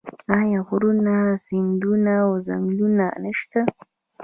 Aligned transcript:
آیا 0.39 0.59
غرونه 0.67 1.15
سیندونه 1.45 2.13
او 2.27 2.33
ځنګلونه 2.47 3.05
نشته؟ 3.23 3.59